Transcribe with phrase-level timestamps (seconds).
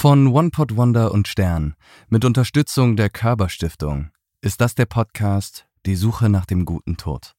[0.00, 1.74] Von One Pot Wonder und Stern
[2.08, 7.34] mit Unterstützung der Körber Stiftung ist das der Podcast Die Suche nach dem guten Tod.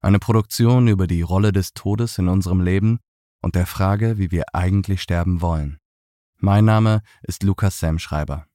[0.00, 3.00] Eine Produktion über die Rolle des Todes in unserem Leben
[3.42, 5.76] und der Frage, wie wir eigentlich sterben wollen.
[6.38, 8.46] Mein Name ist Lukas Sam Schreiber.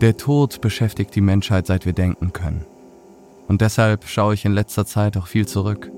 [0.00, 2.64] Der Tod beschäftigt die Menschheit seit wir denken können.
[3.48, 5.90] Und deshalb schaue ich in letzter Zeit auch viel zurück.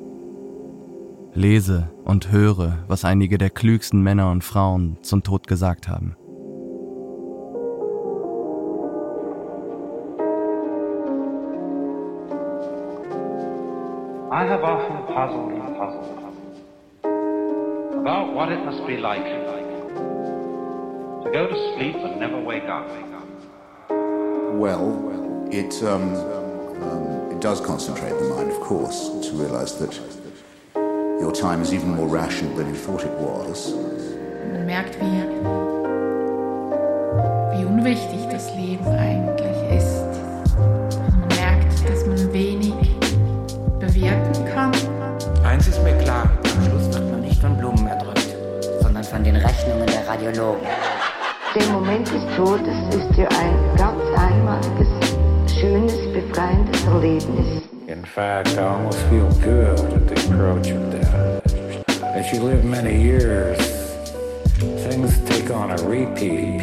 [1.34, 6.14] Lese und höre, was einige der klügsten Männer und Frauen zum Tod gesagt haben.
[14.30, 16.22] I have often puzzled and puzzled
[17.94, 19.24] about what it must be like
[21.22, 22.86] to go to sleep and never wake up.
[24.58, 26.14] Well, it, um,
[26.82, 30.21] um, it does concentrate the mind, of course, to realize that
[31.22, 33.72] your time is even more rational than you thought it was.
[34.52, 35.22] Man merkt, wie,
[37.56, 40.04] wie unwichtig das Leben eigentlich ist.
[40.58, 42.74] Man merkt, dass man wenig
[43.78, 44.72] bewirken kann.
[45.44, 48.12] Eins ist mir klar, am Schluss wird man nicht von Blumen erdrückt.
[48.92, 50.66] sondern von den Rechnungen der Radiologen.
[51.54, 54.88] Der Moment des Todes ist ja ein ganz einmaliges,
[55.46, 57.62] schönes, befreiendes Erlebnis.
[57.86, 61.11] In fact, I almost feel good at the approach of death.
[62.22, 63.58] As you live many years,
[64.84, 66.62] things take on a repeat.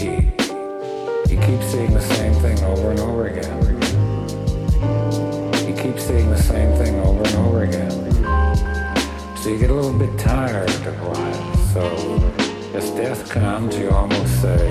[1.29, 3.59] You keep seeing the same thing over and over again.
[5.67, 7.91] You keep seeing the same thing over and over again.
[9.35, 11.59] So you get a little bit tired of life.
[11.73, 11.83] So
[12.73, 14.65] as death comes, you almost say,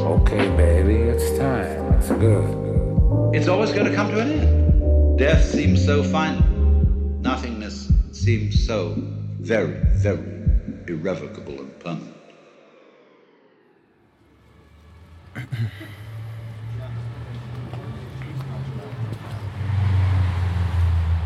[0.00, 1.92] okay, baby, it's time.
[1.92, 3.34] It's good.
[3.34, 5.18] It's always going to come to an end.
[5.18, 6.42] Death seems so final.
[7.20, 8.96] Nothingness seems so
[9.46, 10.18] very, very
[10.88, 12.16] irrevocable and permanent.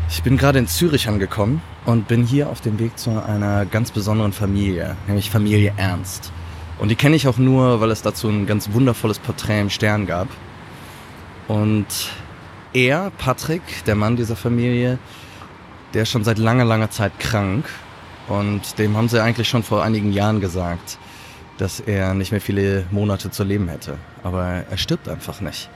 [0.09, 3.89] Ich bin gerade in Zürich angekommen und bin hier auf dem Weg zu einer ganz
[3.89, 6.31] besonderen Familie, nämlich Familie Ernst.
[6.77, 10.05] Und die kenne ich auch nur, weil es dazu ein ganz wundervolles Porträt im Stern
[10.05, 10.27] gab.
[11.47, 11.87] Und
[12.73, 14.99] er, Patrick, der Mann dieser Familie,
[15.95, 17.65] der ist schon seit langer, langer Zeit krank.
[18.27, 20.97] Und dem haben sie eigentlich schon vor einigen Jahren gesagt,
[21.57, 23.97] dass er nicht mehr viele Monate zu leben hätte.
[24.23, 25.69] Aber er stirbt einfach nicht.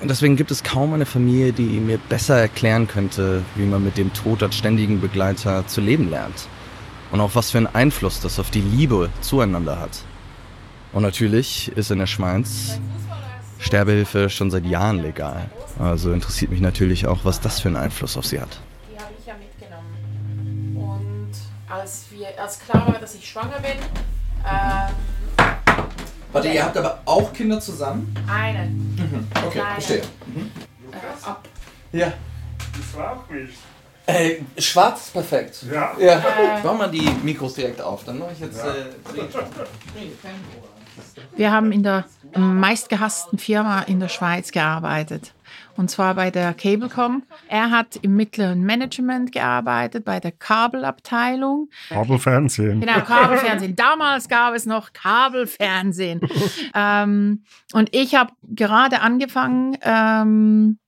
[0.00, 3.96] Und deswegen gibt es kaum eine Familie, die mir besser erklären könnte, wie man mit
[3.96, 6.48] dem Tod als ständigen Begleiter zu leben lernt.
[7.12, 10.00] Und auch was für einen Einfluss das auf die Liebe zueinander hat.
[10.92, 12.80] Und natürlich ist in der Schweiz
[13.58, 15.48] Sterbehilfe schon seit Jahren legal.
[15.78, 18.60] Also interessiert mich natürlich auch, was das für einen Einfluss auf sie hat.
[21.72, 23.78] Als, wir, als klar war, dass ich schwanger bin,
[24.46, 24.94] ähm,
[26.32, 28.14] Warte, ihr habt aber auch Kinder zusammen?
[28.30, 28.96] einen
[29.36, 29.70] Okay, Kleine.
[29.74, 29.98] verstehe.
[29.98, 31.46] äh, ab.
[31.92, 32.12] Ja.
[32.78, 33.52] Das war auch nicht.
[34.06, 35.64] Äh, schwarz ist perfekt.
[35.70, 35.92] Ja.
[35.98, 36.14] Ja.
[36.18, 36.60] Äh.
[36.64, 38.58] Mach mal die Mikros direkt auf, dann mache ich jetzt.
[38.64, 38.86] Äh,
[41.36, 42.04] Wir haben in der
[42.36, 45.32] meistgehassten Firma in der Schweiz gearbeitet.
[45.76, 47.22] Und zwar bei der Cablecom.
[47.48, 51.70] Er hat im mittleren Management gearbeitet, bei der Kabelabteilung.
[51.88, 52.80] Kabelfernsehen.
[52.80, 53.74] Genau, Kabelfernsehen.
[53.76, 56.20] Damals gab es noch Kabelfernsehen.
[56.74, 60.78] ähm, und ich habe gerade angefangen, ähm,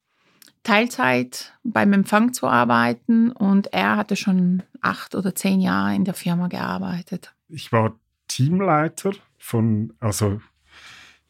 [0.65, 3.31] Teilzeit beim Empfang zu arbeiten.
[3.31, 7.35] Und er hatte schon acht oder zehn Jahre in der Firma gearbeitet.
[7.49, 7.95] Ich war
[8.29, 10.41] Teamleiter von, also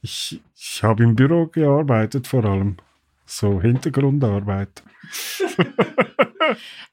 [0.01, 2.77] ich, ich habe im Büro gearbeitet vor allem.
[3.35, 4.83] So Hintergrundarbeit.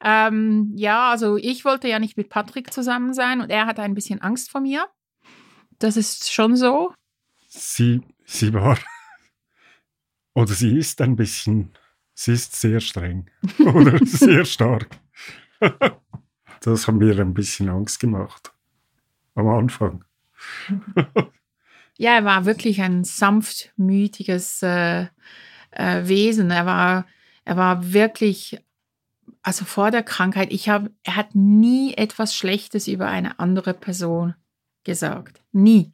[0.02, 3.94] Ähm, ja, also ich wollte ja nicht mit Patrick zusammen sein und er hatte ein
[3.94, 4.88] bisschen Angst vor mir.
[5.78, 6.94] Das ist schon so.
[7.48, 8.78] Sie, sie war,
[10.34, 11.70] oder sie ist ein bisschen,
[12.14, 14.88] sie ist sehr streng oder sehr stark.
[16.60, 18.52] Das hat mir ein bisschen Angst gemacht.
[19.34, 20.02] Am Anfang.
[21.98, 25.08] Ja, er war wirklich ein sanftmütiges äh,
[25.72, 26.50] äh, Wesen.
[26.50, 27.06] Er war,
[27.44, 28.58] er war wirklich,
[29.42, 34.34] also vor der Krankheit, ich habe, er hat nie etwas Schlechtes über eine andere Person
[34.84, 35.40] gesagt.
[35.52, 35.92] Nie.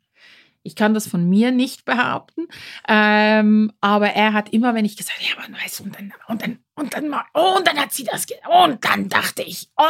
[0.63, 2.47] Ich kann das von mir nicht behaupten,
[2.87, 6.43] ähm, aber er hat immer, wenn ich gesagt habe, ja, man weiß, und dann, und
[6.43, 8.27] dann, und dann, mal, und dann hat sie das,
[8.67, 9.85] und dann dachte ich, oh,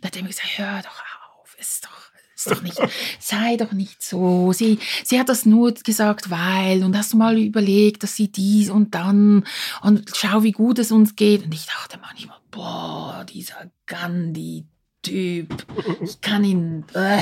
[0.00, 1.02] dann hat er gesagt, hör doch
[1.38, 2.13] auf, ist doch,
[2.46, 2.80] ist doch nicht,
[3.18, 4.52] sei doch nicht so.
[4.52, 8.70] Sie, sie hat das nur gesagt, weil, und hast du mal überlegt, dass sie dies
[8.70, 9.44] und dann,
[9.82, 11.44] und schau, wie gut es uns geht.
[11.44, 14.64] Und ich dachte manchmal, boah, dieser Gandhi,
[15.04, 15.66] Typ.
[16.02, 16.84] Ich kann ihn.
[16.94, 17.20] Äh.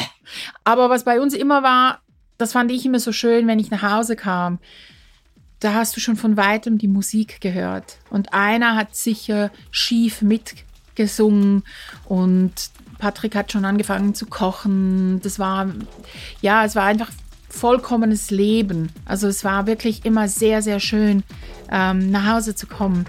[0.64, 2.00] Aber was bei uns immer war,
[2.38, 4.58] das fand ich immer so schön, wenn ich nach Hause kam.
[5.60, 7.98] Da hast du schon von weitem die Musik gehört.
[8.08, 11.64] Und einer hat sicher schief mitgesungen
[12.04, 12.52] und
[13.02, 15.20] Patrick hat schon angefangen zu kochen.
[15.24, 15.66] Das war,
[16.40, 17.10] ja, es war einfach
[17.48, 18.90] vollkommenes Leben.
[19.04, 21.24] Also es war wirklich immer sehr, sehr schön,
[21.72, 23.06] ähm, nach Hause zu kommen.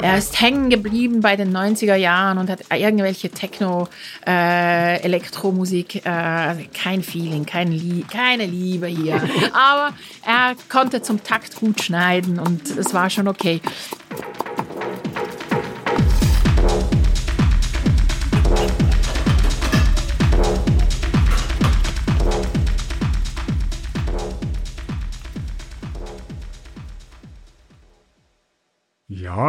[0.00, 3.88] Er ist hängen geblieben bei den 90er Jahren und hat irgendwelche Techno,
[4.26, 9.16] äh, Elektromusik, äh, kein Feeling, kein Lie keine Liebe hier.
[9.52, 9.92] Aber
[10.24, 13.60] er konnte zum Takt gut schneiden und es war schon okay.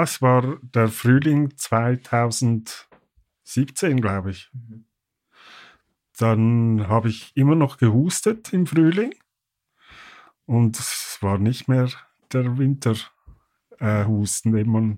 [0.03, 4.51] Ja, es war der Frühling 2017, glaube ich.
[6.17, 9.15] Dann habe ich immer noch gehustet im Frühling.
[10.45, 11.87] Und es war nicht mehr
[12.33, 14.97] der Winterhusten, den man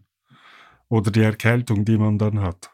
[0.90, 2.72] oder die Erkältung, die man dann hat.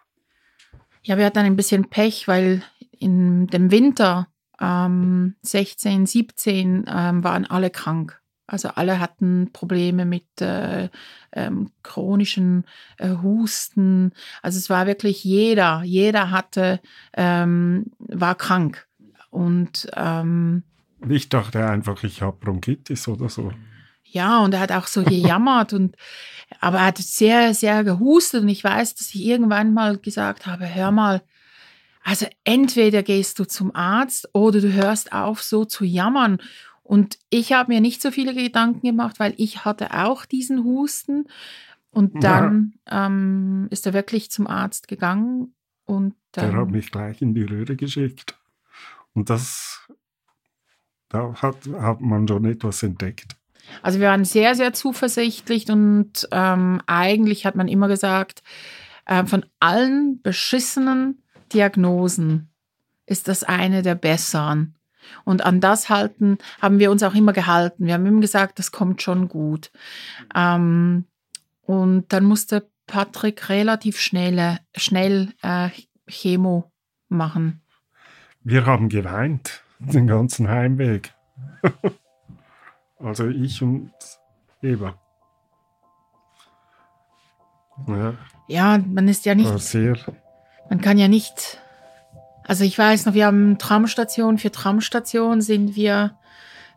[1.02, 7.46] Ja, wir hatten ein bisschen Pech, weil in dem Winter ähm, 16, 17 ähm, waren
[7.46, 8.21] alle krank.
[8.52, 10.90] Also alle hatten Probleme mit äh,
[11.32, 12.66] ähm, chronischen
[12.98, 14.12] äh, Husten.
[14.42, 16.82] Also es war wirklich jeder, jeder hatte,
[17.14, 18.88] ähm, war krank.
[19.30, 20.64] Und ähm,
[21.08, 23.54] ich dachte einfach, ich habe Bronchitis oder so.
[24.04, 25.96] Ja, und er hat auch so gejammert und
[26.60, 30.76] aber er hat sehr, sehr gehustet und ich weiß, dass ich irgendwann mal gesagt habe,
[30.76, 31.22] hör mal,
[32.04, 36.40] also entweder gehst du zum Arzt oder du hörst auf, so zu jammern.
[36.92, 41.30] Und ich habe mir nicht so viele Gedanken gemacht, weil ich hatte auch diesen Husten.
[41.90, 43.06] Und dann ja.
[43.06, 45.56] ähm, ist er wirklich zum Arzt gegangen
[45.86, 48.38] und der hat mich gleich in die Röhre geschickt.
[49.14, 49.88] Und das,
[51.08, 53.38] da hat, hat man schon etwas entdeckt.
[53.82, 58.44] Also wir waren sehr, sehr zuversichtlich und ähm, eigentlich hat man immer gesagt,
[59.06, 61.24] äh, von allen beschissenen
[61.54, 62.50] Diagnosen
[63.06, 64.76] ist das eine der besseren.
[65.24, 67.86] Und an das halten haben wir uns auch immer gehalten.
[67.86, 69.72] Wir haben immer gesagt, das kommt schon gut.
[70.36, 71.06] Ähm,
[71.64, 75.70] und dann musste Patrick relativ schnell, schnell äh,
[76.08, 76.72] Chemo
[77.08, 77.62] machen.
[78.44, 81.14] Wir haben geweint den ganzen Heimweg.
[83.00, 83.92] also ich und
[84.62, 84.96] Eva.
[87.88, 88.14] Ja,
[88.48, 89.60] ja man ist ja nicht.
[89.60, 89.98] Sehr.
[90.70, 91.62] Man kann ja nicht
[92.48, 96.16] also ich weiß noch, wir haben Tramstation, für Tramstation sind wir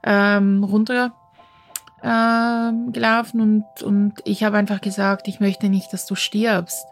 [0.03, 1.13] ähm, runter
[2.03, 6.87] ähm, gelaufen und, und ich habe einfach gesagt, ich möchte nicht, dass du stirbst.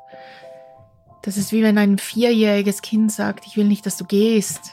[1.22, 4.72] Das ist wie wenn ein vierjähriges Kind sagt, ich will nicht, dass du gehst.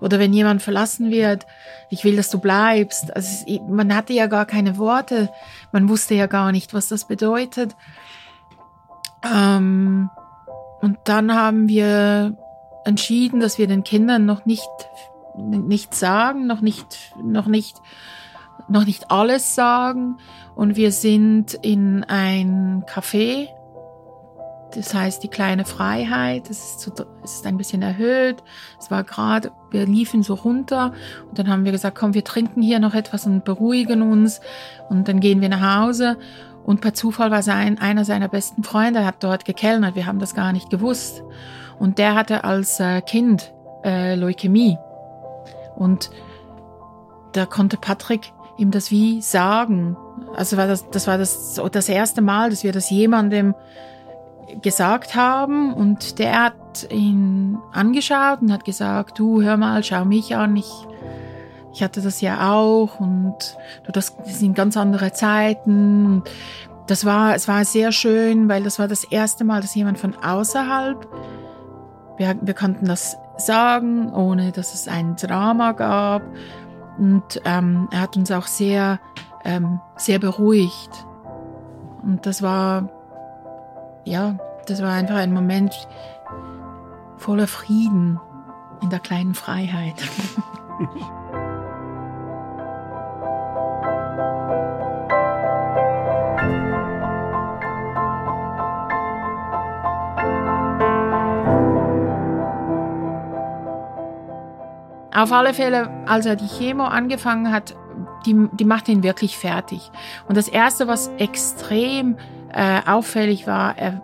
[0.00, 1.46] Oder wenn jemand verlassen wird,
[1.90, 3.14] ich will, dass du bleibst.
[3.14, 5.30] Also man hatte ja gar keine Worte.
[5.72, 7.76] Man wusste ja gar nicht, was das bedeutet.
[9.22, 10.10] Ähm,
[10.80, 12.36] und dann haben wir
[12.84, 14.68] entschieden, dass wir den Kindern noch nicht,
[15.36, 17.80] nicht sagen, noch nicht, noch nicht,
[18.68, 20.18] noch nicht alles sagen.
[20.54, 23.48] Und wir sind in ein Café.
[24.74, 26.92] Das heißt, die kleine Freiheit, das ist, so,
[27.24, 28.42] es ist ein bisschen erhöht.
[28.78, 30.92] Es war gerade, wir liefen so runter
[31.28, 34.40] und dann haben wir gesagt, komm, wir trinken hier noch etwas und beruhigen uns
[34.88, 36.18] und dann gehen wir nach Hause.
[36.62, 39.96] Und per Zufall war sein, einer seiner besten Freunde, hat dort gekellnert.
[39.96, 41.24] Wir haben das gar nicht gewusst.
[41.80, 43.52] Und der hatte als äh, Kind
[43.84, 44.78] äh, Leukämie.
[45.74, 46.10] Und
[47.32, 49.96] da konnte Patrick ihm das wie sagen.
[50.36, 53.54] Also war das, das war das, das erste Mal, dass wir das jemandem
[54.62, 60.34] gesagt haben und der hat ihn angeschaut und hat gesagt, du hör mal, schau mich
[60.34, 60.70] an, ich,
[61.72, 63.36] ich hatte das ja auch und
[63.84, 66.22] du, das, sind ganz andere Zeiten.
[66.86, 70.14] Das war, es war sehr schön, weil das war das erste Mal, dass jemand von
[70.16, 71.06] außerhalb
[72.20, 76.22] wir, wir konnten das sagen, ohne dass es ein Drama gab.
[76.98, 79.00] Und ähm, er hat uns auch sehr,
[79.42, 81.06] ähm, sehr beruhigt.
[82.02, 82.90] Und das war,
[84.04, 85.88] ja, das war einfach ein Moment
[87.16, 88.20] voller Frieden
[88.82, 89.94] in der kleinen Freiheit.
[105.12, 107.74] Auf alle Fälle, als er die Chemo angefangen hat,
[108.26, 109.90] die, die macht ihn wirklich fertig.
[110.28, 112.16] Und das Erste, was extrem
[112.52, 114.02] äh, auffällig war, er,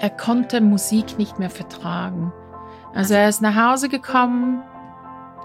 [0.00, 2.32] er konnte Musik nicht mehr vertragen.
[2.92, 4.62] Also er ist nach Hause gekommen,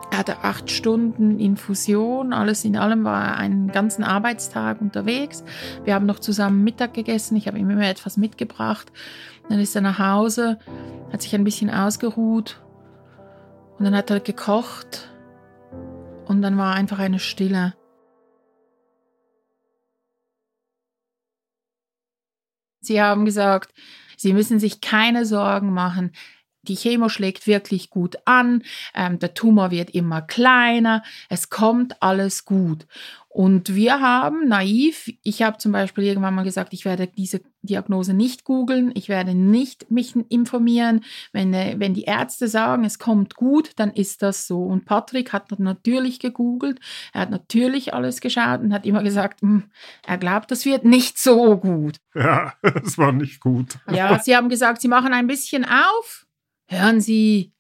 [0.10, 5.44] er hatte acht Stunden Infusion, alles in allem war er einen ganzen Arbeitstag unterwegs.
[5.84, 8.92] Wir haben noch zusammen Mittag gegessen, ich habe ihm immer etwas mitgebracht.
[9.48, 10.58] Dann ist er nach Hause,
[11.12, 12.62] hat sich ein bisschen ausgeruht
[13.82, 15.10] und dann hat er gekocht
[16.28, 17.74] und dann war einfach eine Stille.
[22.80, 23.74] Sie haben gesagt,
[24.18, 26.12] Sie müssen sich keine Sorgen machen
[26.64, 28.64] die Chemo schlägt wirklich gut an,
[28.96, 32.86] ähm, der Tumor wird immer kleiner, es kommt alles gut.
[33.34, 38.14] Und wir haben naiv, ich habe zum Beispiel irgendwann mal gesagt, ich werde diese Diagnose
[38.14, 41.06] nicht googeln, ich werde nicht mich informieren.
[41.32, 44.64] Wenn, äh, wenn die Ärzte sagen, es kommt gut, dann ist das so.
[44.64, 46.82] Und Patrick hat natürlich gegoogelt,
[47.14, 49.64] er hat natürlich alles geschaut und hat immer gesagt, hm,
[50.06, 52.00] er glaubt, das wird nicht so gut.
[52.14, 52.54] Ja,
[52.84, 53.78] es war nicht gut.
[53.90, 56.26] Ja, sie haben gesagt, sie machen ein bisschen auf
[56.72, 57.52] hören Sie,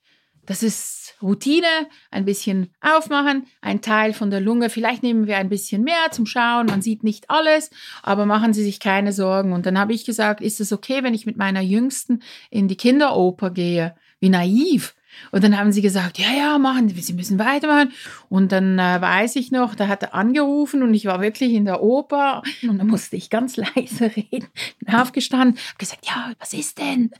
[0.45, 1.67] das ist Routine,
[2.09, 6.25] ein bisschen aufmachen, ein Teil von der Lunge, vielleicht nehmen wir ein bisschen mehr zum
[6.25, 7.69] Schauen, man sieht nicht alles,
[8.01, 9.53] aber machen Sie sich keine Sorgen.
[9.53, 12.77] Und dann habe ich gesagt, ist es okay, wenn ich mit meiner Jüngsten in die
[12.77, 13.95] Kinderoper gehe?
[14.19, 14.95] Wie naiv.
[15.31, 17.93] Und dann haben sie gesagt, ja, ja, machen, Sie müssen weitermachen.
[18.29, 21.65] Und dann äh, weiß ich noch, da hat er angerufen und ich war wirklich in
[21.65, 24.47] der Oper und dann musste ich ganz leise reden.
[24.79, 27.11] Bin aufgestanden, habe gesagt, ja, was ist denn?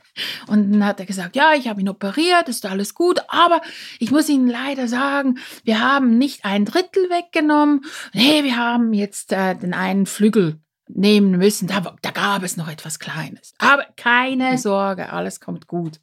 [0.46, 3.60] Und dann hat er gesagt, ja, ich habe ihn operiert, ist alles gut, aber
[3.98, 7.82] ich muss Ihnen leider sagen, wir haben nicht ein Drittel weggenommen.
[8.12, 10.58] Nee, wir haben jetzt äh, den einen Flügel
[10.88, 11.68] nehmen müssen.
[11.68, 13.54] Da, da gab es noch etwas Kleines.
[13.58, 16.00] Aber keine Sorge, alles kommt gut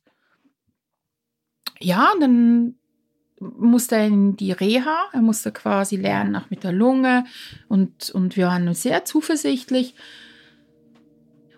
[1.79, 2.75] ja, dann
[3.39, 7.23] musste er in die Reha, er musste quasi lernen, auch mit der Lunge
[7.67, 9.95] und, und wir waren sehr zuversichtlich.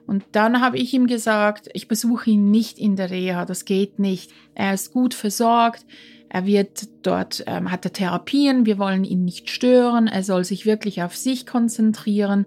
[0.06, 3.98] Und dann habe ich ihm gesagt, ich besuche ihn nicht in der Reha, das geht
[3.98, 4.32] nicht.
[4.54, 5.86] Er ist gut versorgt,
[6.30, 10.66] er wird dort, ähm, hat er Therapien, wir wollen ihn nicht stören, er soll sich
[10.66, 12.46] wirklich auf sich konzentrieren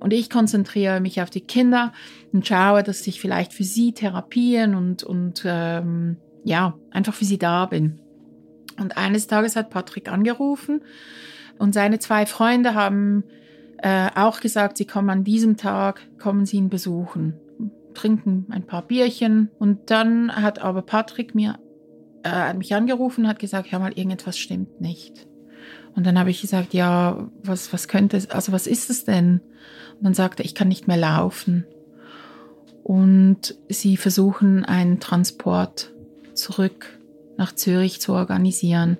[0.00, 1.92] und ich konzentriere mich auf die Kinder
[2.32, 7.38] und schaue, dass ich vielleicht für sie Therapien und, und ähm, ja, einfach für sie
[7.38, 8.00] da bin.
[8.80, 10.82] Und eines Tages hat Patrick angerufen
[11.58, 13.24] und seine zwei Freunde haben
[13.78, 17.34] äh, auch gesagt, sie kommen an diesem Tag, kommen sie ihn besuchen,
[17.94, 19.50] trinken ein paar Bierchen.
[19.58, 21.58] Und dann hat aber Patrick mir,
[22.24, 25.26] äh, mich angerufen und hat gesagt, ja mal, irgendetwas stimmt nicht.
[25.94, 29.40] Und dann habe ich gesagt, ja, was, was könnte es, also was ist es denn?
[29.98, 31.66] Und dann sagte er, ich kann nicht mehr laufen.
[32.82, 35.91] Und sie versuchen einen Transport
[36.34, 36.98] zurück
[37.36, 38.98] nach Zürich zu organisieren.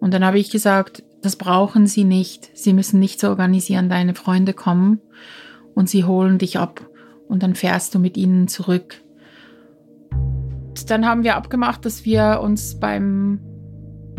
[0.00, 2.50] Und dann habe ich gesagt, das brauchen Sie nicht.
[2.54, 3.88] Sie müssen nichts organisieren.
[3.88, 5.00] Deine Freunde kommen
[5.74, 6.88] und sie holen dich ab
[7.28, 9.02] und dann fährst du mit ihnen zurück.
[10.86, 13.40] Dann haben wir abgemacht, dass wir uns beim,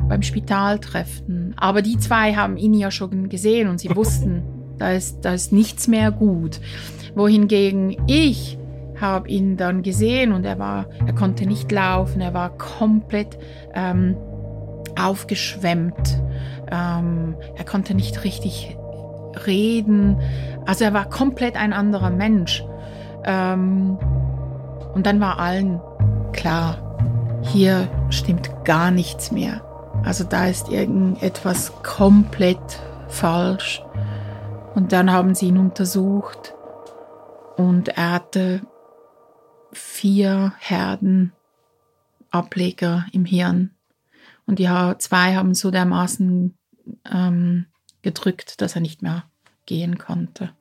[0.08, 1.54] beim Spital treffen.
[1.58, 4.44] Aber die zwei haben ihn ja schon gesehen und sie wussten,
[4.78, 6.60] da ist, da ist nichts mehr gut.
[7.16, 8.58] Wohingegen ich
[9.00, 13.38] habe ihn dann gesehen und er war, er konnte nicht laufen, er war komplett
[13.74, 14.16] ähm,
[15.00, 16.20] aufgeschwemmt.
[16.72, 18.78] Ähm, er konnte nicht richtig
[19.46, 20.20] reden.
[20.66, 22.64] Also er war komplett ein anderer Mensch.
[23.24, 23.98] Ähm,
[24.94, 25.80] und dann war allen
[26.34, 26.98] klar,
[27.42, 29.62] hier stimmt gar nichts mehr.
[30.04, 33.84] Also da ist irgendetwas komplett falsch.
[34.76, 36.54] Und dann haben sie ihn untersucht
[37.58, 38.62] und er hatte
[39.72, 41.34] vier Herden
[42.32, 43.72] Ableger im Hirn.
[44.46, 44.70] Und die
[45.00, 46.58] zwei haben so dermaßen
[47.12, 47.66] ähm,
[48.02, 49.26] gedrückt, dass er nicht mehr
[49.66, 50.54] gehen konnte.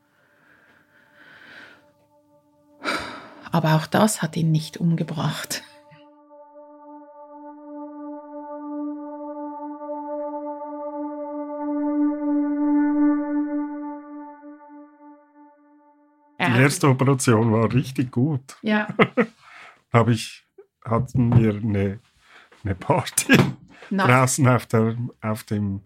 [3.53, 5.63] Aber auch das hat ihn nicht umgebracht.
[16.47, 18.57] Die erste Operation war richtig gut.
[18.63, 18.89] Ja.
[19.93, 20.45] Habe ich,
[20.85, 22.01] hatten wir eine,
[22.65, 23.37] eine Party
[23.91, 24.09] Nacht.
[24.09, 25.81] draußen auf, der, auf dem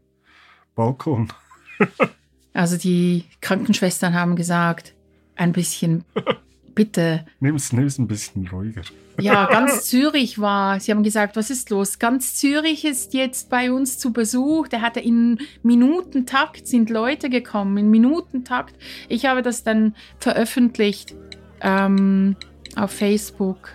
[0.74, 1.32] Balkon.
[2.52, 4.94] also die Krankenschwestern haben gesagt,
[5.36, 6.04] ein bisschen
[6.74, 7.26] bitte.
[7.40, 8.82] Nimm es ein bisschen ruhiger.
[9.20, 10.80] Ja, ganz Zürich war.
[10.80, 11.98] Sie haben gesagt, was ist los?
[11.98, 14.68] Ganz Zürich ist jetzt bei uns zu Besuch.
[14.68, 18.74] Der hatte in Minutentakt sind Leute gekommen, in Minutentakt.
[19.08, 21.14] Ich habe das dann veröffentlicht
[21.60, 22.36] ähm,
[22.76, 23.70] auf Facebook,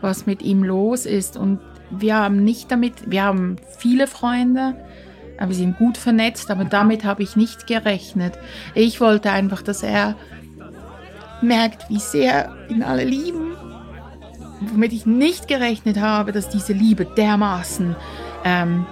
[0.00, 1.36] was mit ihm los ist.
[1.36, 4.74] Und wir haben nicht damit, wir haben viele Freunde,
[5.38, 8.38] aber sie sind gut vernetzt, aber damit habe ich nicht gerechnet.
[8.74, 10.16] Ich wollte einfach, dass er
[11.42, 13.56] merkt, wie sehr ihn alle lieben
[14.60, 17.94] womit ich nicht gerechnet habe, dass diese Liebe dermaßen
[18.44, 18.86] ähm,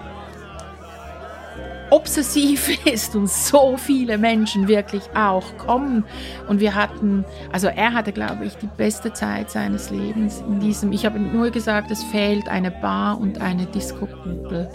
[1.91, 6.05] obsessiv ist und so viele Menschen wirklich auch kommen.
[6.49, 10.93] Und wir hatten, also er hatte, glaube ich, die beste Zeit seines Lebens in diesem.
[10.93, 14.69] Ich habe nur gesagt, es fehlt eine Bar und eine Disco-Kugel.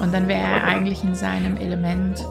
[0.00, 2.24] Und dann wäre er eigentlich in seinem Element.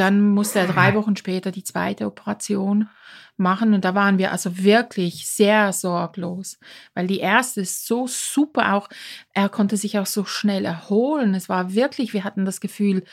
[0.00, 2.88] Dann musste er drei Wochen später die zweite Operation
[3.36, 3.74] machen.
[3.74, 6.58] Und da waren wir also wirklich sehr sorglos,
[6.94, 8.88] weil die erste ist so super auch.
[9.32, 11.34] Er konnte sich auch so schnell erholen.
[11.34, 13.04] Es war wirklich, wir hatten das Gefühl,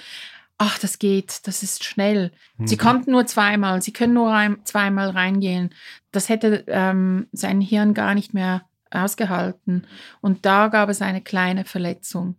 [0.58, 2.32] ach, das geht, das ist schnell.
[2.58, 2.68] Mhm.
[2.68, 5.74] Sie konnten nur zweimal, sie können nur ein, zweimal reingehen.
[6.12, 9.88] Das hätte ähm, sein Hirn gar nicht mehr ausgehalten.
[10.22, 12.36] Und da gab es eine kleine Verletzung.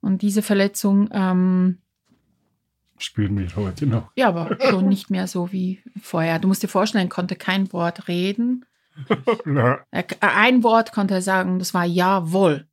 [0.00, 1.78] Und diese Verletzung ähm,
[2.98, 4.10] spüren wir heute noch.
[4.16, 6.38] Ja, aber schon nicht mehr so wie vorher.
[6.38, 8.64] Du musst dir vorstellen, er konnte kein Wort reden.
[10.20, 12.66] Ein Wort konnte er sagen, das war jawohl.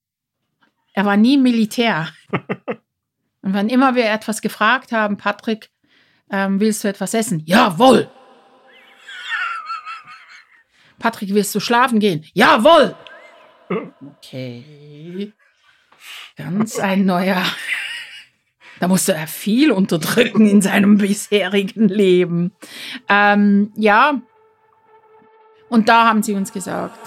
[0.93, 2.09] Er war nie Militär.
[3.41, 5.69] Und wann immer wir etwas gefragt haben, Patrick,
[6.31, 7.41] ähm, willst du etwas essen?
[7.45, 8.09] Jawohl.
[10.97, 12.25] Patrick, willst du schlafen gehen?
[12.33, 12.95] Jawohl.
[14.17, 15.33] Okay.
[16.35, 17.43] Ganz ein neuer
[18.83, 22.51] da musste er viel unterdrücken in seinem bisherigen Leben.
[23.07, 24.21] Ähm, ja,
[25.69, 26.99] und da haben sie uns gesagt,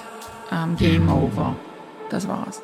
[0.50, 1.54] ähm, Game over.
[2.08, 2.62] Das war's.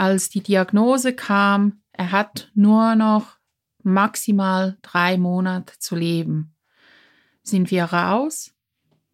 [0.00, 3.36] Als die Diagnose kam, er hat nur noch
[3.82, 6.54] maximal drei Monate zu leben,
[7.42, 8.54] sind wir raus.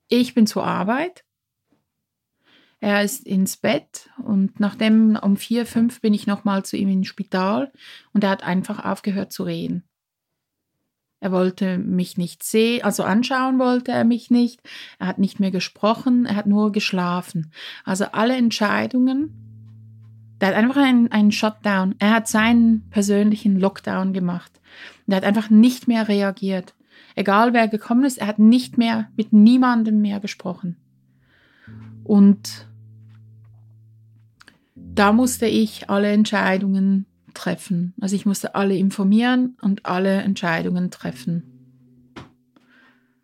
[0.07, 1.25] Ich bin zur Arbeit.
[2.79, 7.09] Er ist ins Bett und nachdem um vier, fünf bin ich nochmal zu ihm ins
[7.09, 7.73] Spital
[8.13, 9.83] und er hat einfach aufgehört zu reden.
[11.19, 14.61] Er wollte mich nicht sehen, also anschauen wollte er mich nicht.
[15.01, 17.51] Er hat nicht mehr gesprochen, er hat nur geschlafen.
[17.85, 19.46] Also alle Entscheidungen,
[20.41, 21.95] der hat einfach einen, einen Shutdown.
[21.99, 24.61] Er hat seinen persönlichen Lockdown gemacht.
[25.07, 26.75] Der hat einfach nicht mehr reagiert.
[27.15, 30.77] Egal wer gekommen ist, er hat nicht mehr mit niemandem mehr gesprochen.
[32.05, 32.67] Und
[34.75, 37.95] da musste ich alle Entscheidungen treffen.
[38.01, 41.43] Also ich musste alle informieren und alle Entscheidungen treffen.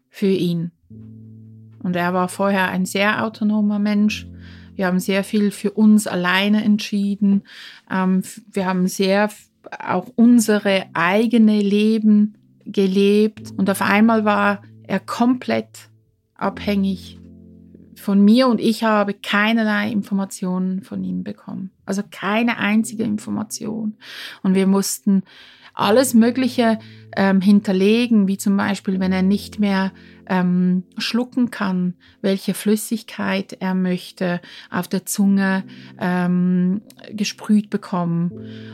[0.09, 0.71] Für ihn.
[1.83, 4.27] Und er war vorher ein sehr autonomer Mensch.
[4.75, 7.43] Wir haben sehr viel für uns alleine entschieden.
[7.91, 9.31] Ähm, wir haben sehr
[9.79, 13.53] auch unsere eigene Leben gelebt.
[13.57, 15.89] Und auf einmal war er komplett
[16.35, 17.19] abhängig
[17.95, 21.71] von mir und ich habe keinerlei Informationen von ihm bekommen.
[21.87, 23.97] Also keine einzige Information.
[24.43, 25.23] Und wir mussten
[25.83, 26.79] alles Mögliche
[27.17, 29.93] ähm, hinterlegen, wie zum Beispiel, wenn er nicht mehr
[30.27, 34.41] ähm, schlucken kann, welche Flüssigkeit er möchte,
[34.71, 35.65] auf der Zunge
[36.01, 38.33] ähm, gesprüht bekommen.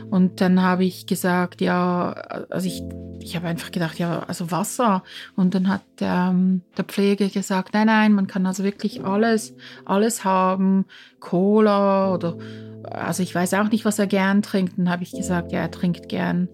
[0.09, 2.11] Und dann habe ich gesagt, ja,
[2.49, 2.83] also ich,
[3.19, 5.03] ich habe einfach gedacht, ja, also Wasser.
[5.35, 9.53] Und dann hat ähm, der Pfleger gesagt, nein, nein, man kann also wirklich alles,
[9.85, 10.85] alles haben,
[11.19, 12.37] Cola oder,
[12.83, 14.77] also ich weiß auch nicht, was er gern trinkt.
[14.77, 16.47] Dann habe ich gesagt, ja, er trinkt gern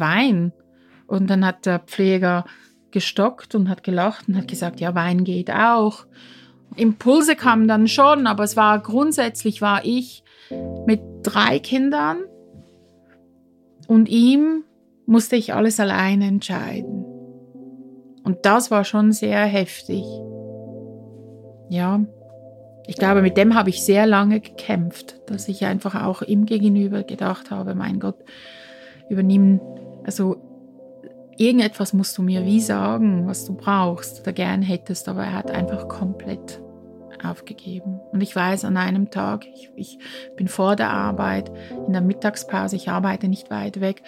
[0.00, 0.52] Wein.
[1.06, 2.44] Und dann hat der Pfleger
[2.90, 6.06] gestockt und hat gelacht und hat gesagt, ja, Wein geht auch.
[6.76, 10.22] Impulse kamen dann schon, aber es war grundsätzlich war ich
[10.86, 12.18] mit drei Kindern
[13.86, 14.64] und ihm
[15.06, 17.04] musste ich alles alleine entscheiden.
[18.22, 20.04] Und das war schon sehr heftig.
[21.68, 22.04] Ja,
[22.86, 27.02] ich glaube, mit dem habe ich sehr lange gekämpft, dass ich einfach auch ihm gegenüber
[27.02, 28.16] gedacht habe, mein Gott,
[29.08, 29.60] übernimm,
[30.04, 30.36] also
[31.36, 35.50] irgendetwas musst du mir wie sagen, was du brauchst oder gern hättest, aber er hat
[35.50, 36.60] einfach komplett
[37.24, 38.00] aufgegeben.
[38.12, 39.98] Und ich weiß, an einem Tag, ich, ich
[40.36, 41.50] bin vor der Arbeit,
[41.86, 44.02] in der Mittagspause, ich arbeite nicht weit weg,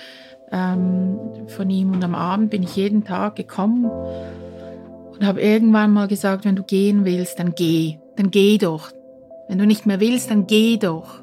[0.50, 1.92] ähm, von ihm.
[1.92, 6.62] Und am Abend bin ich jeden Tag gekommen und habe irgendwann mal gesagt, wenn du
[6.62, 7.98] gehen willst, dann geh.
[8.16, 8.92] Dann geh doch.
[9.48, 11.22] Wenn du nicht mehr willst, dann geh doch.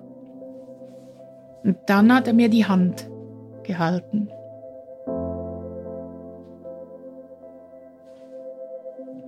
[1.63, 3.09] Und dann hat er mir die Hand
[3.63, 4.29] gehalten.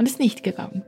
[0.01, 0.81] Und ist nicht gegangen.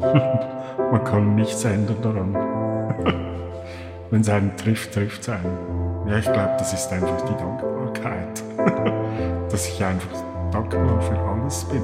[0.92, 2.32] Man kann nichts ändern daran.
[4.12, 6.06] Wenn es einen trifft, trifft es einen.
[6.06, 8.44] Ja, ich glaube, das ist einfach die Dankbarkeit.
[9.50, 10.16] Dass ich einfach
[10.52, 11.82] dankbar für alles bin.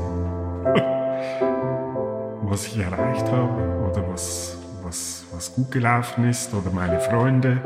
[2.42, 7.60] Was ich erreicht habe oder was, was, was gut gelaufen ist oder meine Freunde.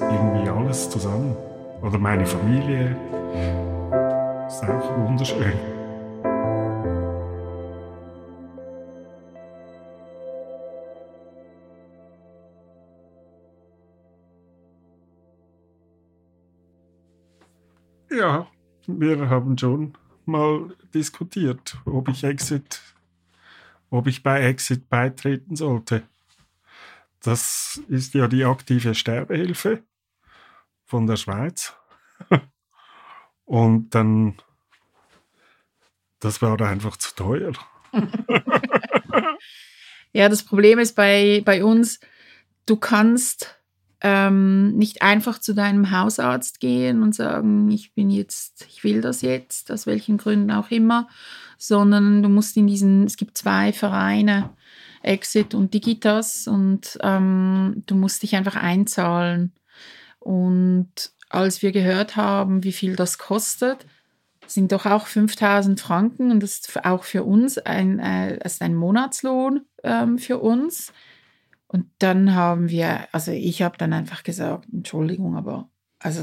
[0.00, 1.36] Irgendwie alles zusammen.
[1.82, 2.96] Oder meine Familie.
[3.90, 5.52] Das ist auch wunderschön.
[18.10, 18.48] Ja,
[18.86, 19.94] wir haben schon
[20.26, 22.82] mal diskutiert, ob ich Exit,
[23.88, 26.02] ob ich bei Exit beitreten sollte.
[27.22, 29.82] Das ist ja die aktive Sterbehilfe
[30.90, 31.72] von der Schweiz.
[33.44, 34.34] Und dann,
[36.18, 37.52] das war einfach zu teuer.
[40.12, 42.00] ja, das Problem ist bei, bei uns,
[42.66, 43.60] du kannst
[44.02, 49.22] ähm, nicht einfach zu deinem Hausarzt gehen und sagen, ich bin jetzt, ich will das
[49.22, 51.08] jetzt, aus welchen Gründen auch immer,
[51.56, 54.50] sondern du musst in diesen, es gibt zwei Vereine,
[55.02, 59.52] Exit und Digitas, und ähm, du musst dich einfach einzahlen.
[60.20, 63.86] Und als wir gehört haben, wie viel das kostet,
[64.46, 68.74] sind doch auch 5000 Franken und das ist auch für uns ein, äh, ist ein
[68.74, 70.92] Monatslohn ähm, für uns.
[71.66, 76.22] Und dann haben wir, also ich habe dann einfach gesagt, Entschuldigung, aber also,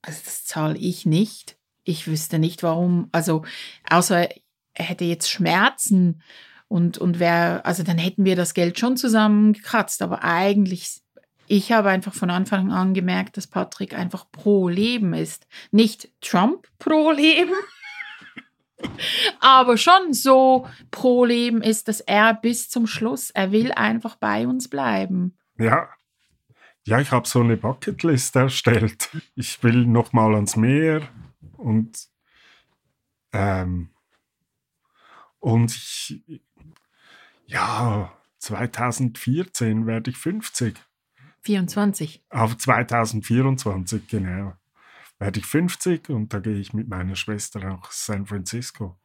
[0.00, 1.58] also das zahle ich nicht.
[1.84, 3.08] Ich wüsste nicht warum.
[3.12, 3.44] Also
[3.88, 4.28] außer
[4.74, 6.22] er hätte jetzt Schmerzen
[6.68, 10.02] und, und wer, also dann hätten wir das Geld schon zusammengekratzt.
[10.02, 11.02] Aber eigentlich,
[11.46, 15.46] ich habe einfach von Anfang an gemerkt, dass Patrick einfach pro Leben ist.
[15.70, 17.54] Nicht Trump pro Leben,
[19.40, 24.46] aber schon so pro Leben ist, dass er bis zum Schluss, er will einfach bei
[24.46, 25.36] uns bleiben.
[25.58, 25.88] Ja.
[26.86, 29.08] Ja, ich habe so eine Bucketlist erstellt.
[29.34, 31.08] Ich will noch mal ans Meer
[31.56, 32.08] und
[33.32, 33.88] ähm,
[35.40, 36.22] und ich
[37.46, 40.74] ja 2014 werde ich 50.
[41.44, 42.24] 24.
[42.30, 44.54] Auf 2024 genau
[45.18, 48.98] werde ich 50 und da gehe ich mit meiner Schwester nach San Francisco.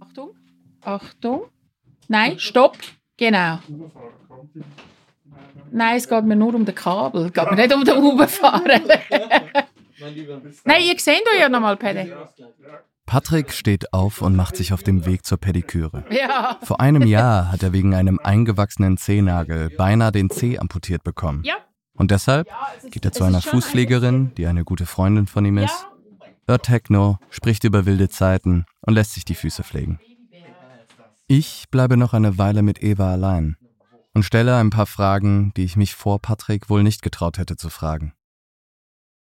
[0.00, 0.36] Achtung,
[0.80, 1.42] Achtung.
[2.08, 2.76] Nein, stopp.
[3.16, 3.60] Genau.
[5.72, 7.26] Nein, es geht mir nur um den Kabel.
[7.26, 8.82] Es geht mir nicht um den Uberfahren.
[10.64, 12.12] Nein, ihr seht euch ja nochmal, Paddy.
[13.06, 16.04] Patrick steht auf und macht sich auf den Weg zur Pediküre.
[16.10, 16.58] Ja.
[16.62, 21.42] Vor einem Jahr hat er wegen einem eingewachsenen Zehnagel beinahe den Zeh amputiert bekommen.
[21.44, 21.54] Ja.
[21.92, 22.48] Und deshalb
[22.90, 25.86] geht er zu einer Fußpflegerin, die eine gute Freundin von ihm ist,
[26.46, 29.98] hört Techno, spricht über wilde Zeiten und lässt sich die Füße pflegen.
[31.26, 33.56] Ich bleibe noch eine Weile mit Eva allein
[34.14, 37.70] und stelle ein paar Fragen, die ich mich vor Patrick wohl nicht getraut hätte zu
[37.70, 38.14] fragen.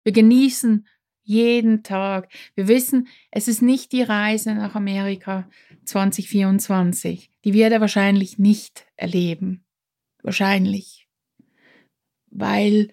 [0.03, 0.87] Wir genießen
[1.23, 2.31] jeden Tag.
[2.55, 5.49] Wir wissen, es ist nicht die Reise nach Amerika
[5.83, 7.29] 2024.
[7.43, 9.65] Die wird er wahrscheinlich nicht erleben.
[10.23, 11.09] Wahrscheinlich.
[12.31, 12.89] Weil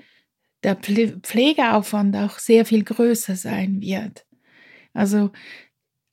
[0.64, 4.26] der Pflegeaufwand auch sehr viel größer sein wird.
[4.92, 5.30] Also,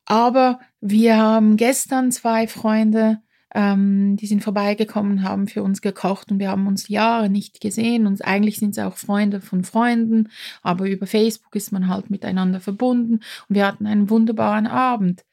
[0.05, 3.21] aber wir haben gestern zwei Freunde
[3.53, 8.07] ähm, die sind vorbeigekommen, haben für uns gekocht und wir haben uns Jahre nicht gesehen
[8.07, 10.29] und eigentlich sind sie auch Freunde von Freunden,
[10.61, 15.23] aber über Facebook ist man halt miteinander verbunden und wir hatten einen wunderbaren Abend.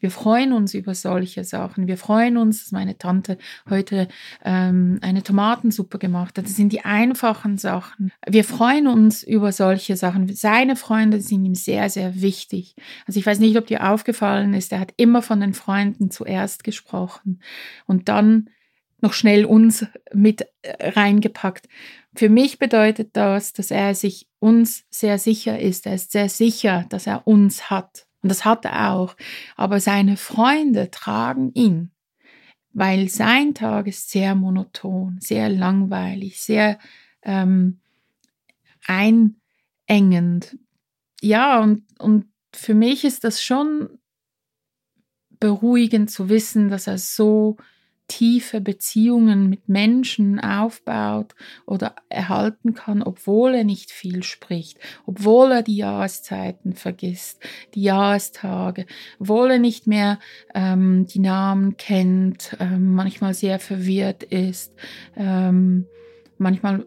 [0.00, 1.86] Wir freuen uns über solche Sachen.
[1.86, 4.08] Wir freuen uns, dass meine Tante heute
[4.44, 6.44] ähm, eine Tomatensuppe gemacht hat.
[6.44, 8.12] Das sind die einfachen Sachen.
[8.26, 10.32] Wir freuen uns über solche Sachen.
[10.34, 12.74] Seine Freunde sind ihm sehr, sehr wichtig.
[13.06, 16.64] Also ich weiß nicht, ob dir aufgefallen ist, er hat immer von den Freunden zuerst
[16.64, 17.40] gesprochen
[17.86, 18.50] und dann
[19.00, 21.68] noch schnell uns mit äh, reingepackt.
[22.14, 25.86] Für mich bedeutet das, dass er sich uns sehr sicher ist.
[25.86, 28.06] Er ist sehr sicher, dass er uns hat.
[28.22, 29.16] Und das hat er auch.
[29.56, 31.90] Aber seine Freunde tragen ihn.
[32.72, 36.78] weil sein Tag ist sehr monoton, sehr langweilig, sehr
[37.22, 37.80] ähm,
[38.86, 40.56] einengend.
[41.20, 43.98] Ja, und, und für mich ist das schon
[45.40, 47.56] beruhigend zu wissen, dass er so
[48.10, 55.62] tiefe Beziehungen mit Menschen aufbaut oder erhalten kann, obwohl er nicht viel spricht, obwohl er
[55.62, 57.40] die Jahreszeiten vergisst,
[57.74, 58.86] die Jahrestage,
[59.20, 60.18] obwohl er nicht mehr
[60.54, 64.74] ähm, die Namen kennt, ähm, manchmal sehr verwirrt ist,
[65.16, 65.86] ähm,
[66.36, 66.84] manchmal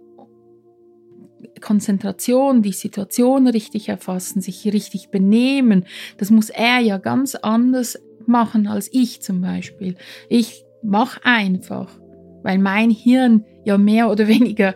[1.62, 5.86] Konzentration, die Situation richtig erfassen, sich richtig benehmen,
[6.18, 9.96] das muss er ja ganz anders machen als ich zum Beispiel.
[10.28, 11.90] Ich mach einfach,
[12.44, 14.76] weil mein Hirn ja mehr oder weniger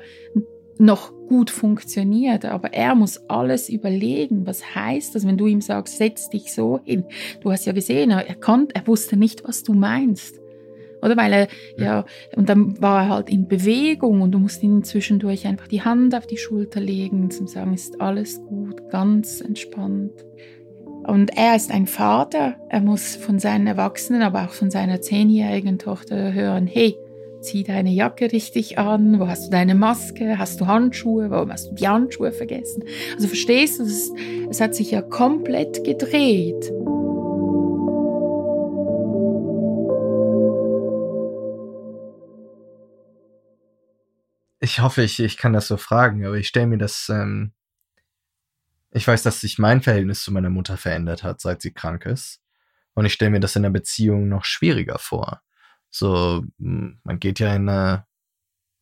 [0.79, 5.97] noch gut funktioniert, aber er muss alles überlegen, was heißt das, wenn du ihm sagst,
[5.97, 7.03] setz dich so hin.
[7.41, 10.39] Du hast ja gesehen, er, konnte, er wusste nicht, was du meinst.
[11.01, 14.83] Oder weil er, ja, und dann war er halt in Bewegung und du musst ihm
[14.83, 20.25] zwischendurch einfach die Hand auf die Schulter legen, zum sagen, ist alles gut, ganz entspannt.
[21.07, 22.55] Und er ist ein Vater.
[22.69, 26.97] Er muss von seinen Erwachsenen, aber auch von seiner zehnjährigen Tochter hören, hey,
[27.39, 31.71] zieh deine Jacke richtig an, wo hast du deine Maske, hast du Handschuhe, warum hast
[31.71, 32.83] du die Handschuhe vergessen?
[33.15, 34.11] Also verstehst du, es,
[34.49, 36.73] es hat sich ja komplett gedreht.
[44.59, 47.53] Ich hoffe, ich, ich kann das so fragen, aber ich stelle mir das ähm,
[48.97, 52.41] ich weiß, dass sich mein Verhältnis zu meiner Mutter verändert hat, seit sie krank ist.
[52.93, 55.41] Und ich stelle mir das in der Beziehung noch schwieriger vor.
[55.89, 58.05] So, hm, man geht ja in eine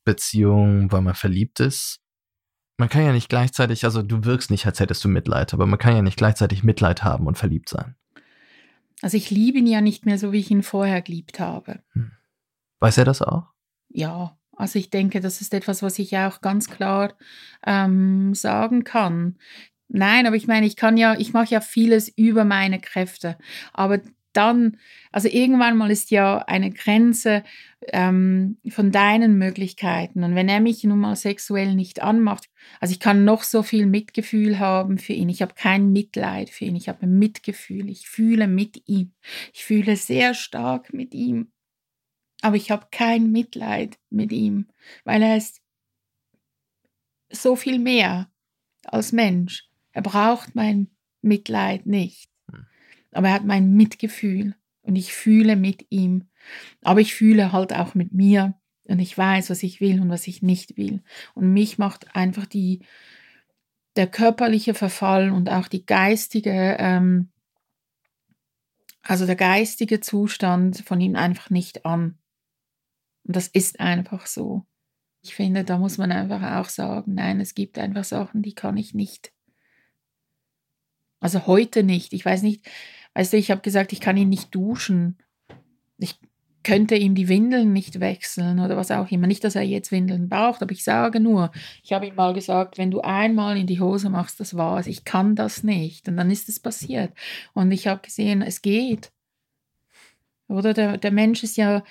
[0.05, 1.99] Beziehung, weil man verliebt ist.
[2.77, 5.79] Man kann ja nicht gleichzeitig, also du wirkst nicht, als hättest du Mitleid, aber man
[5.79, 7.95] kann ja nicht gleichzeitig Mitleid haben und verliebt sein.
[9.01, 11.83] Also ich liebe ihn ja nicht mehr so, wie ich ihn vorher geliebt habe.
[11.91, 12.11] Hm.
[12.79, 13.47] Weiß er das auch?
[13.89, 17.13] Ja, also ich denke, das ist etwas, was ich auch ganz klar
[17.65, 19.37] ähm, sagen kann.
[19.87, 23.37] Nein, aber ich meine, ich kann ja, ich mache ja vieles über meine Kräfte.
[23.73, 24.01] Aber
[24.35, 24.77] dann,
[25.11, 27.43] also irgendwann mal ist ja eine Grenze
[27.87, 30.23] ähm, von deinen Möglichkeiten.
[30.23, 33.85] Und wenn er mich nun mal sexuell nicht anmacht, also ich kann noch so viel
[33.85, 35.29] Mitgefühl haben für ihn.
[35.29, 36.75] Ich habe kein Mitleid für ihn.
[36.75, 37.89] Ich habe Mitgefühl.
[37.89, 39.13] Ich fühle mit ihm.
[39.53, 41.51] Ich fühle sehr stark mit ihm.
[42.41, 44.67] Aber ich habe kein Mitleid mit ihm,
[45.03, 45.61] weil er ist
[47.31, 48.29] so viel mehr
[48.83, 49.67] als Mensch.
[49.95, 50.89] Er braucht mein
[51.21, 52.29] Mitleid nicht.
[52.51, 52.65] Hm.
[53.11, 56.27] Aber er hat mein Mitgefühl und ich fühle mit ihm.
[56.81, 60.27] Aber ich fühle halt auch mit mir und ich weiß, was ich will und was
[60.27, 61.01] ich nicht will.
[61.33, 62.85] Und mich macht einfach die,
[63.95, 67.31] der körperliche Verfall und auch die geistige, ähm,
[69.01, 72.17] also der geistige Zustand von ihm einfach nicht an.
[73.23, 74.65] Und das ist einfach so.
[75.21, 78.75] Ich finde, da muss man einfach auch sagen, nein, es gibt einfach Sachen, die kann
[78.75, 79.31] ich nicht
[81.19, 82.13] also heute nicht.
[82.13, 82.65] Ich weiß nicht,
[83.13, 85.17] weißt du, ich habe gesagt, ich kann ihn nicht duschen.
[85.97, 86.19] Ich
[86.63, 89.27] könnte ihm die Windeln nicht wechseln oder was auch immer.
[89.27, 91.51] Nicht, dass er jetzt Windeln braucht, aber ich sage nur,
[91.83, 94.87] ich habe ihm mal gesagt, wenn du einmal in die Hose machst, das war's.
[94.87, 96.07] Ich kann das nicht.
[96.07, 97.13] Und dann ist es passiert.
[97.53, 99.11] Und ich habe gesehen, es geht.
[100.47, 101.83] Oder der, der Mensch ist ja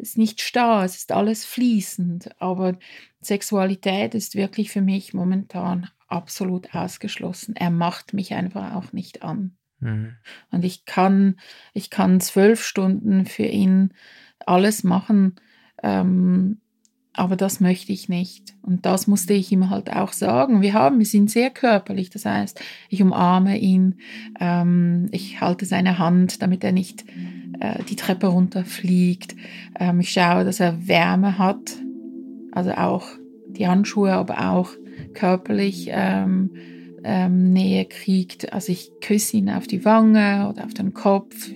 [0.00, 2.30] ist nicht starr, es ist alles fließend.
[2.40, 2.78] Aber
[3.20, 7.56] Sexualität ist wirklich für mich momentan absolut ausgeschlossen.
[7.56, 9.56] Er macht mich einfach auch nicht an.
[9.80, 10.16] Mhm.
[10.50, 11.36] Und ich kann,
[11.72, 13.92] ich kann zwölf Stunden für ihn
[14.46, 15.36] alles machen,
[15.82, 16.58] ähm,
[17.12, 18.54] aber das möchte ich nicht.
[18.62, 20.62] Und das musste ich ihm halt auch sagen.
[20.62, 22.08] Wir haben, wir sind sehr körperlich.
[22.08, 23.96] Das heißt, ich umarme ihn,
[24.38, 27.04] ähm, ich halte seine Hand, damit er nicht
[27.58, 29.34] äh, die Treppe runterfliegt.
[29.78, 31.76] Ähm, ich schaue, dass er Wärme hat,
[32.52, 33.06] also auch
[33.48, 34.70] die Handschuhe, aber auch
[35.14, 36.50] körperlich ähm,
[37.04, 38.52] ähm, Nähe kriegt.
[38.52, 41.50] Also ich küsse ihn auf die Wange oder auf den Kopf.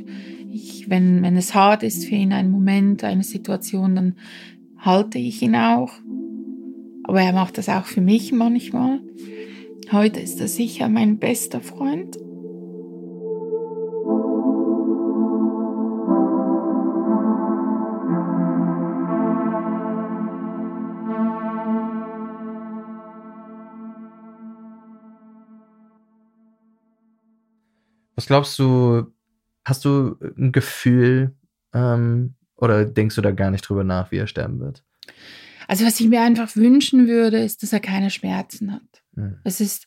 [0.53, 4.17] Ich, wenn, wenn es hart ist für ihn, ein Moment, eine Situation, dann
[4.79, 5.93] halte ich ihn auch.
[7.05, 9.01] Aber er macht das auch für mich manchmal.
[9.93, 12.17] Heute ist er sicher mein bester Freund.
[28.17, 29.13] Was glaubst du,
[29.65, 31.35] hast du ein Gefühl
[31.73, 34.85] ähm, oder denkst du da gar nicht drüber nach, wie er sterben wird?
[35.67, 39.03] Also was ich mir einfach wünschen würde, ist, dass er keine Schmerzen hat.
[39.15, 39.39] Mhm.
[39.45, 39.87] Es ist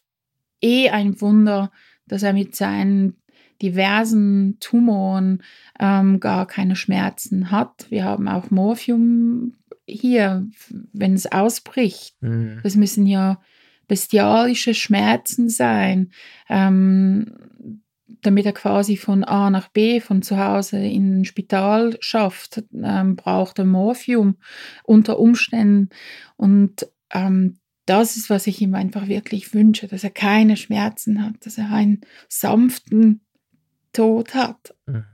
[0.62, 1.72] eh ein Wunder,
[2.08, 3.18] dass er mit seinen
[3.62, 5.44] diversen Tumoren
[5.80, 7.88] ähm, gar keine Schmerzen hat.
[7.90, 9.54] Wir haben auch Morphium
[9.86, 10.48] hier,
[10.94, 12.22] wenn es ausbricht.
[12.22, 12.60] Mhm.
[12.64, 13.42] Das müssen ja
[13.88, 16.12] bestialische Schmerzen sein,
[16.50, 17.34] ähm,
[18.22, 23.16] damit er quasi von A nach B, von zu Hause in ein Spital schafft, ähm,
[23.16, 24.38] braucht er Morphium
[24.84, 25.90] unter Umständen.
[26.38, 31.46] Und ähm, das ist, was ich ihm einfach wirklich wünsche, dass er keine Schmerzen hat,
[31.46, 33.22] dass er einen sanften
[33.94, 34.76] Tod hat.
[34.86, 35.06] Mhm.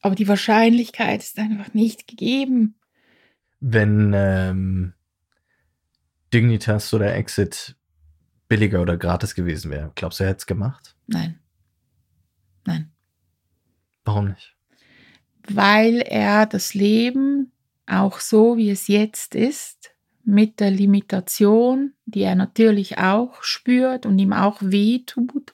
[0.00, 2.74] Aber die Wahrscheinlichkeit ist einfach nicht gegeben.
[3.60, 4.94] Wenn ähm,
[6.34, 7.76] Dignitas oder Exit
[8.48, 10.96] billiger oder gratis gewesen wäre, glaubst du, er hätte es gemacht?
[11.06, 11.38] Nein.
[12.64, 12.90] Nein.
[14.04, 14.54] Warum nicht?
[15.48, 17.52] Weil er das Leben
[17.86, 19.92] auch so, wie es jetzt ist,
[20.24, 25.52] mit der Limitation, die er natürlich auch spürt und ihm auch weh tut,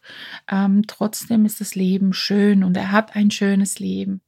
[0.51, 4.21] ähm, trotzdem ist das Leben schön und er hat ein schönes Leben.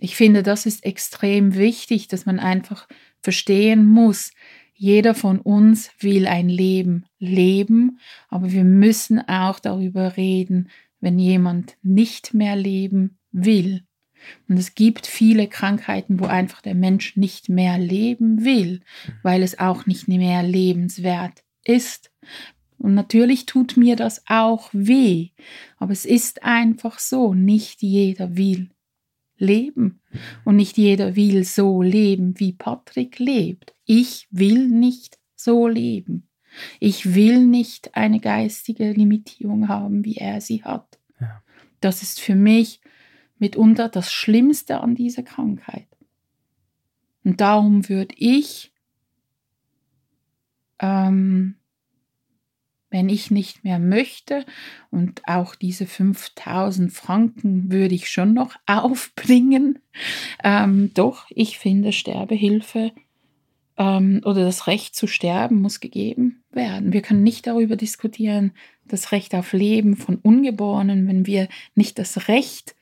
[0.00, 2.88] Ich finde, das ist extrem wichtig, dass man einfach
[3.20, 4.32] verstehen muss,
[4.74, 10.68] jeder von uns will ein Leben leben, aber wir müssen auch darüber reden,
[11.04, 13.84] wenn jemand nicht mehr leben will.
[14.48, 18.80] Und es gibt viele Krankheiten, wo einfach der Mensch nicht mehr leben will,
[19.22, 22.10] weil es auch nicht mehr lebenswert ist.
[22.78, 25.28] Und natürlich tut mir das auch weh,
[25.76, 28.70] aber es ist einfach so, nicht jeder will
[29.36, 30.00] leben
[30.44, 33.74] und nicht jeder will so leben, wie Patrick lebt.
[33.84, 36.28] Ich will nicht so leben.
[36.80, 40.93] Ich will nicht eine geistige Limitierung haben, wie er sie hat.
[41.84, 42.80] Das ist für mich
[43.38, 45.86] mitunter das Schlimmste an dieser Krankheit.
[47.24, 48.72] Und darum würde ich,
[50.78, 51.56] ähm,
[52.88, 54.46] wenn ich nicht mehr möchte,
[54.90, 59.78] und auch diese 5000 Franken würde ich schon noch aufbringen,
[60.42, 62.92] ähm, doch, ich finde Sterbehilfe
[63.76, 66.92] ähm, oder das Recht zu sterben muss gegeben werden.
[66.92, 68.52] Wir können nicht darüber diskutieren,
[68.86, 72.76] das Recht auf Leben von Ungeborenen, wenn wir nicht das Recht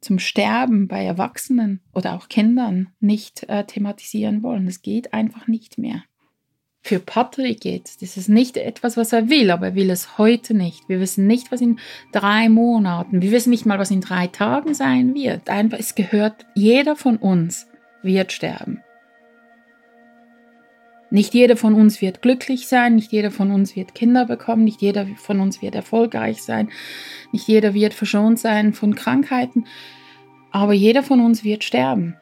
[0.00, 4.66] zum Sterben bei Erwachsenen oder auch Kindern nicht äh, thematisieren wollen.
[4.66, 6.04] Das geht einfach nicht mehr.
[6.82, 10.52] Für Patrick jetzt, das ist nicht etwas, was er will, aber er will es heute
[10.52, 10.86] nicht.
[10.86, 11.78] Wir wissen nicht, was in
[12.12, 15.48] drei Monaten, wir wissen nicht mal, was in drei Tagen sein wird.
[15.48, 17.66] Einfach, es gehört, jeder von uns
[18.02, 18.82] wird sterben.
[21.14, 24.82] Nicht jeder von uns wird glücklich sein, nicht jeder von uns wird Kinder bekommen, nicht
[24.82, 26.70] jeder von uns wird erfolgreich sein,
[27.30, 29.64] nicht jeder wird verschont sein von Krankheiten,
[30.50, 32.16] aber jeder von uns wird sterben.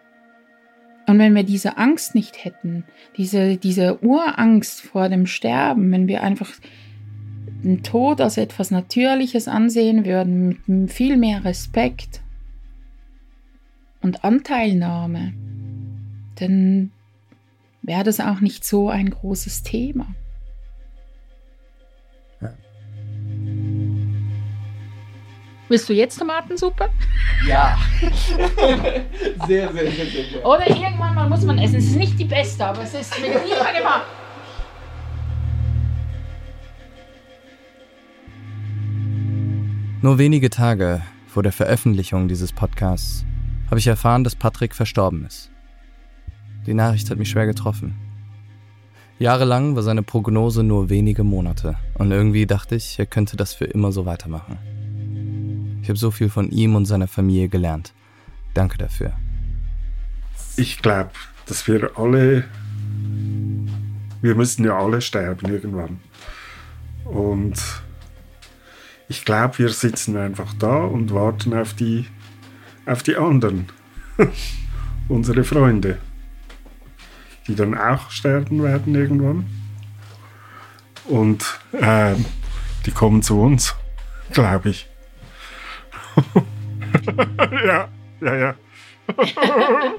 [1.07, 2.85] Und wenn wir diese Angst nicht hätten,
[3.17, 6.51] diese, diese Urangst vor dem Sterben, wenn wir einfach
[7.65, 12.21] den Tod als etwas Natürliches ansehen würden, mit viel mehr Respekt
[14.03, 15.33] und Anteilnahme,
[16.35, 16.91] dann
[17.83, 20.07] wäre das auch nicht so ein großes Thema.
[22.41, 22.53] Ja.
[25.69, 26.89] Willst du jetzt Tomatensuppe?
[27.47, 27.79] Ja.
[29.47, 30.47] sehr, sehr, sehr, sehr, sehr.
[30.47, 31.77] Oder irgendwann mal muss man essen.
[31.77, 34.07] Es ist nicht die beste, aber es ist mit Liebe gemacht.
[40.03, 43.25] Nur wenige Tage vor der Veröffentlichung dieses Podcasts
[43.71, 45.52] habe ich erfahren, dass Patrick verstorben ist.
[46.67, 47.95] Die Nachricht hat mich schwer getroffen.
[49.19, 53.65] Jahrelang war seine Prognose nur wenige Monate und irgendwie dachte ich, er könnte das für
[53.65, 54.59] immer so weitermachen.
[55.83, 57.93] Ich habe so viel von ihm und seiner Familie gelernt.
[58.55, 59.13] Danke dafür.
[60.57, 61.11] Ich glaube,
[61.47, 62.45] dass wir alle,
[64.21, 66.01] wir müssen ja alle sterben irgendwann.
[67.05, 67.61] Und
[69.09, 72.07] ich glaube, wir sitzen einfach da und warten auf die,
[72.87, 73.67] auf die anderen,
[75.09, 75.99] unsere Freunde,
[77.47, 79.47] die dann auch sterben werden irgendwann.
[81.05, 82.15] Und äh,
[82.87, 83.75] die kommen zu uns,
[84.33, 84.89] glaube ich.
[87.67, 87.89] ja,
[88.21, 88.55] ja, ja.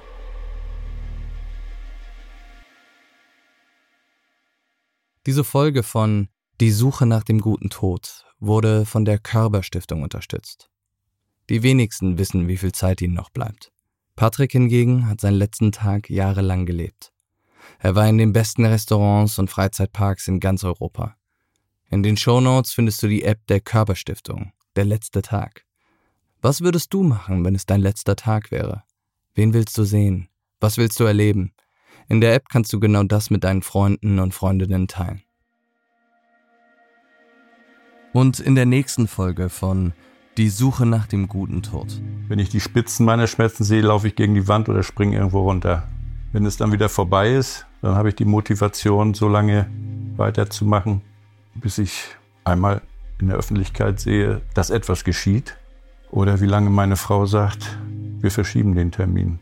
[5.26, 6.28] Diese Folge von
[6.60, 10.70] Die Suche nach dem guten Tod wurde von der Körber-Stiftung unterstützt.
[11.50, 13.72] Die wenigsten wissen, wie viel Zeit ihnen noch bleibt.
[14.18, 17.13] Patrick hingegen hat seinen letzten Tag jahrelang gelebt.
[17.80, 21.16] Er war in den besten Restaurants und Freizeitparks in ganz Europa.
[21.90, 25.66] In den Shownotes findest du die App der Körperstiftung, der letzte Tag.
[26.42, 28.84] Was würdest du machen, wenn es dein letzter Tag wäre?
[29.36, 30.28] Wen willst du sehen?
[30.60, 31.54] Was willst du erleben?
[32.10, 35.24] In der App kannst du genau das mit deinen Freunden und Freundinnen teilen.
[38.12, 39.94] Und in der nächsten Folge von
[40.38, 42.02] Die Suche nach dem guten Tod.
[42.28, 45.42] Wenn ich die Spitzen meiner Schmerzen sehe, laufe ich gegen die Wand oder springe irgendwo
[45.42, 45.88] runter.
[46.34, 49.68] Wenn es dann wieder vorbei ist, dann habe ich die Motivation, so lange
[50.18, 51.02] weiterzumachen,
[51.54, 52.06] bis ich
[52.44, 52.82] einmal
[53.20, 55.56] in der Öffentlichkeit sehe, dass etwas geschieht.
[56.10, 57.78] Oder wie lange meine Frau sagt,
[58.20, 59.38] wir verschieben den Termin.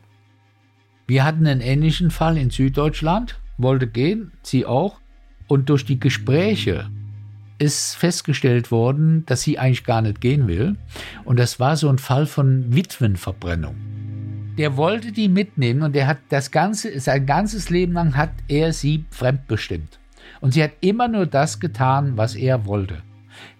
[1.07, 4.99] Wir hatten einen ähnlichen Fall in Süddeutschland, wollte gehen, sie auch.
[5.47, 6.89] Und durch die Gespräche
[7.57, 10.75] ist festgestellt worden, dass sie eigentlich gar nicht gehen will.
[11.23, 13.75] Und das war so ein Fall von Witwenverbrennung.
[14.57, 18.73] Der wollte die mitnehmen und der hat das ganze, sein ganzes Leben lang hat er
[18.73, 19.99] sie fremdbestimmt.
[20.41, 23.01] Und sie hat immer nur das getan, was er wollte.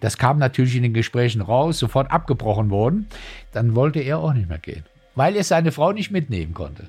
[0.02, 3.08] Das kam natürlich in den Gesprächen raus, sofort abgebrochen worden.
[3.54, 4.84] Dann wollte er auch nicht mehr gehen,
[5.16, 6.88] weil er seine Frau nicht mitnehmen konnte.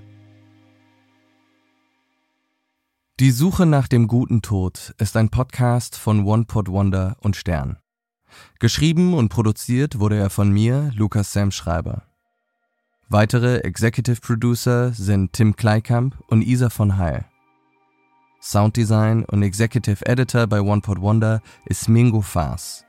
[3.20, 7.78] Die Suche nach dem guten Tod ist ein Podcast von One Pot Wonder und Stern.
[8.58, 12.11] Geschrieben und produziert wurde er von mir, Lukas Sam Schreiber.
[13.12, 17.26] Weitere Executive Producer sind Tim Kleikamp und Isa von Heil.
[18.40, 22.86] Sounddesign und Executive Editor bei One Pot Wonder ist Mingo Faas.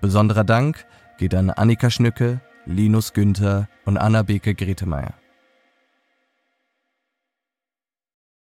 [0.00, 0.86] Besonderer Dank
[1.18, 5.14] geht an Annika Schnücke, Linus Günther und Anna Beke Gretemeyer.